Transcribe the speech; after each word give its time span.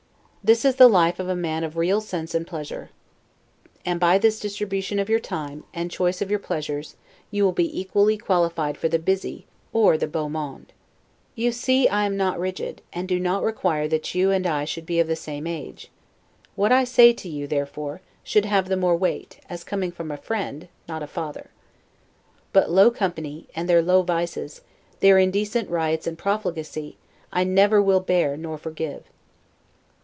This 0.43 0.65
is 0.65 0.77
the 0.77 0.87
life 0.87 1.19
of 1.19 1.29
a 1.29 1.35
man 1.35 1.63
of 1.63 1.77
real 1.77 2.01
sense 2.01 2.33
and 2.33 2.47
pleasure; 2.47 2.89
and 3.85 3.99
by 3.99 4.17
this 4.17 4.39
distribution 4.39 4.97
of 4.97 5.07
your 5.07 5.19
time, 5.19 5.65
and 5.71 5.91
choice 5.91 6.19
of 6.19 6.31
your 6.31 6.39
pleasures, 6.39 6.95
you 7.29 7.43
will 7.43 7.51
be 7.51 7.79
equally 7.79 8.17
qualified 8.17 8.75
for 8.75 8.89
the 8.89 8.97
busy, 8.97 9.45
or 9.71 9.99
the 9.99 10.07
'beau 10.07 10.27
monde'. 10.29 10.73
You 11.35 11.51
see 11.51 11.87
I 11.87 12.07
am 12.07 12.17
not 12.17 12.39
rigid, 12.39 12.81
and 12.91 13.07
do 13.07 13.19
not 13.19 13.43
require 13.43 13.87
that 13.89 14.15
you 14.15 14.31
and 14.31 14.47
I 14.47 14.65
should 14.65 14.87
be 14.87 14.99
of 14.99 15.05
the 15.05 15.15
same 15.15 15.45
age. 15.45 15.91
What 16.55 16.71
I 16.71 16.85
say 16.85 17.13
to 17.13 17.29
you, 17.29 17.45
therefore, 17.45 18.01
should 18.23 18.45
have 18.45 18.67
the 18.67 18.75
more 18.75 18.95
weight, 18.95 19.41
as 19.47 19.63
coming 19.63 19.91
from 19.91 20.09
a 20.09 20.17
friend, 20.17 20.69
not 20.89 21.03
a 21.03 21.07
father. 21.07 21.51
But 22.51 22.71
low 22.71 22.89
company, 22.89 23.45
and 23.55 23.69
their 23.69 23.83
low 23.83 24.01
vices, 24.01 24.61
their 25.01 25.19
indecent 25.19 25.69
riots 25.69 26.07
and 26.07 26.17
profligacy, 26.17 26.97
I 27.31 27.43
never 27.43 27.79
will 27.79 27.99
bear 27.99 28.35
nor 28.35 28.57
forgive. 28.57 29.03